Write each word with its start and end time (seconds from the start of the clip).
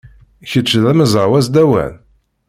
Kečč 0.49 0.71
d 0.83 0.85
amezraw 0.91 1.31
asdawan? 1.39 1.93